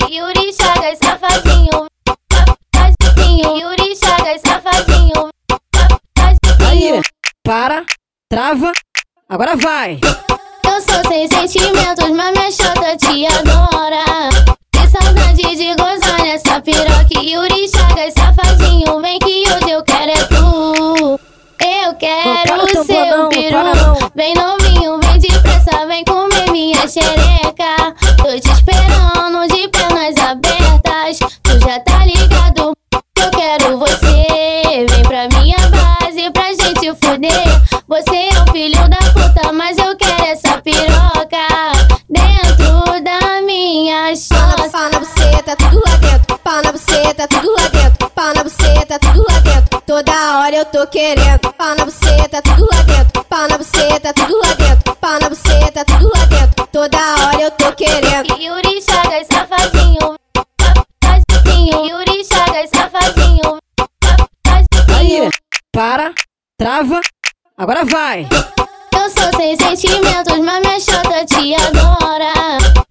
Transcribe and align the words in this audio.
Yuri 0.00 0.52
Chagas, 0.52 0.98
safadinho. 1.02 1.86
Safadinho, 2.74 3.56
Yuri 3.58 3.94
Chagas, 3.96 4.40
safadinho. 4.40 5.28
Aí, 6.68 7.00
para, 7.44 7.84
trava, 8.30 8.72
agora 9.28 9.54
vai. 9.56 10.00
Eu 10.64 10.80
sou 10.80 11.02
sem 11.08 11.28
sentimentos, 11.28 12.10
mas 12.10 12.32
minha 12.32 12.50
chota 12.50 12.96
te 12.96 13.26
adora. 13.26 14.04
Que 14.72 14.88
saudade 14.88 15.56
de 15.56 15.74
gozar 15.74 16.18
nessa 16.22 16.60
piroca. 16.60 17.20
Yuri 17.20 17.68
Chagas, 17.68 18.14
safadinho. 18.14 19.00
Vem 19.00 19.18
que 19.18 19.44
hoje 19.48 19.70
eu 19.70 19.82
quero 19.82 20.10
é 20.10 20.24
tu. 20.24 21.20
Eu 21.60 21.94
quero 21.96 22.66
teu 22.66 22.84
ser 22.84 23.04
bodão, 23.04 23.26
o 23.26 23.28
peru. 23.28 23.50
para 23.50 23.74
não. 23.74 24.10
Vem 24.14 24.34
novinho, 24.34 24.98
vem 25.00 25.18
depressa, 25.18 25.86
vem 25.86 26.04
comer 26.04 26.50
minha 26.50 26.88
xereca. 26.88 27.94
Tô 28.16 28.40
te 28.40 28.50
esperando 28.50 29.11
filho 38.52 38.88
da 38.88 38.98
puta, 39.12 39.52
mas 39.52 39.76
eu 39.78 39.96
quero 39.96 40.24
essa 40.26 40.60
piroca 40.60 41.46
dentro 42.08 43.02
da 43.02 43.40
minha 43.42 44.04
Pau 44.04 44.16
chota. 44.16 44.56
na, 44.62 44.70
pau 44.70 44.90
na 44.90 44.98
buceta, 45.00 45.56
tudo 45.56 45.82
lá 45.86 45.96
dentro. 45.96 46.38
Pau 46.38 46.62
na 46.62 46.72
buceta, 46.72 47.28
tudo 47.28 47.52
lá 47.52 47.68
dentro. 47.68 48.10
Pau 48.10 48.34
na 48.34 48.44
buceta, 48.44 48.98
tudo 48.98 49.24
lá 49.28 49.38
dentro. 49.40 49.80
Toda 49.86 50.38
hora 50.38 50.54
eu 50.56 50.64
tô 50.66 50.86
querendo. 50.86 51.52
Pau 51.56 51.74
na 51.76 51.84
buceta, 51.84 52.42
tudo 52.42 52.68
lá 52.72 52.82
dentro. 52.82 53.24
Pau 53.24 53.48
na 53.48 53.58
buceta, 53.58 54.12
tudo 54.12 54.38
lá 54.38 54.54
dentro. 54.54 54.96
Pau 54.96 55.18
na 55.20 55.28
buceta, 55.28 55.84
tudo 55.84 56.10
lá 56.14 56.24
dentro. 56.26 56.66
Toda 56.72 56.98
hora 56.98 57.40
eu 57.40 57.50
tô 57.52 57.72
querendo. 57.72 58.36
Yuri 58.38 58.82
Chagas, 58.82 59.26
safadinho. 59.32 60.16
Safadinho, 61.02 61.86
Yuri 61.86 62.24
Chagas, 62.24 62.70
safadinho. 62.74 63.58
Aí, 64.46 64.64
Safadinho. 64.74 65.30
para, 65.72 66.12
trava, 66.58 67.00
agora 67.56 67.84
vai. 67.84 68.26
Eu 68.94 69.10
sou 69.10 69.30
sem 69.36 69.56
sentimentos, 69.56 70.38
mas 70.38 70.60
minha 70.60 70.80
chota 70.80 71.24
te 71.24 71.54
adora. 71.54 72.32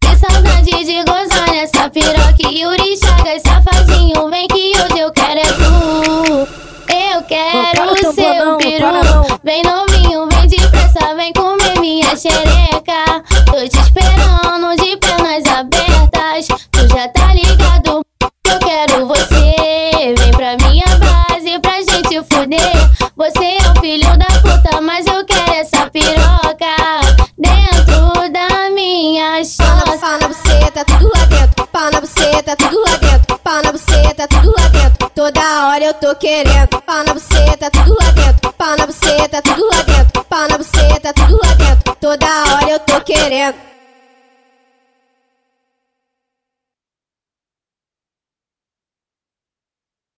Que 0.00 0.16
saudade 0.16 0.84
de 0.84 1.04
gozar 1.04 1.50
nessa 1.50 1.88
piroca. 1.90 2.48
Yuri 2.50 2.96
Chagas, 2.96 3.42
safadinho. 3.42 4.28
Vem 4.30 4.48
que 4.48 4.72
hoje 4.76 4.98
eu 4.98 5.12
quero 5.12 5.40
é 5.40 5.52
tu. 5.52 6.48
Eu 6.92 7.22
quero 7.22 7.92
o 7.92 8.58
peru. 8.58 8.58
para 8.78 9.02
não. 9.04 9.26
Vem 9.44 9.62
novinho, 9.62 10.28
vem 10.28 10.48
depressa, 10.48 11.14
vem 11.14 11.32
comer 11.32 11.78
minha 11.80 12.16
xereca. 12.16 13.22
Tô 13.46 13.68
te 13.68 13.78
esperando 13.78 14.76
de 14.76 14.96
pernas 14.96 15.44
abertas. 15.46 16.46
Tu 16.70 16.88
já 16.88 17.08
tá 17.08 17.32
ligado, 17.34 18.04
eu 18.46 18.58
quero 18.58 19.06
você. 19.06 20.14
Vem 20.18 20.30
pra 20.32 20.56
minha 20.68 20.86
base 20.98 21.58
pra 21.60 21.80
gente 21.80 22.22
fuder. 22.24 22.72
Você 23.16 23.44
é 23.44 23.70
o 23.70 23.80
filho 23.80 24.16
da 24.18 24.31
minha 29.42 29.98
Pau 29.98 30.18
na, 30.18 30.28
buceta, 30.28 30.84
tudo 30.84 31.10
lá 31.14 31.24
dentro. 31.24 31.66
Pau 31.66 31.90
na 31.90 32.00
buceta, 32.00 32.56
tudo 32.56 32.80
lá 32.80 32.96
dentro. 32.96 33.38
Pau 33.38 33.62
na 33.62 33.72
buceta, 33.72 34.28
tudo 34.28 34.54
lá 34.58 34.68
dentro. 34.68 35.10
Toda 35.14 35.68
hora 35.68 35.84
eu 35.84 35.94
tô 35.94 36.14
querendo. 36.16 36.82
Pau 36.82 37.04
na 37.04 37.14
buceta, 37.14 37.70
tudo 37.70 37.96
lá 38.00 38.10
dentro. 38.12 38.52
Pau 38.52 38.76
na 38.76 38.86
buceta, 38.86 39.42
tudo 39.42 39.66
lá 39.66 39.82
dentro. 39.82 40.24
Pau 40.24 40.48
na 40.48 40.58
buceta, 40.58 41.12
tudo 41.12 41.40
lá 41.44 41.54
dentro. 41.54 41.96
Toda 42.00 42.26
hora 42.26 42.70
eu 42.70 42.78
tô 42.80 43.00
querendo. 43.00 43.71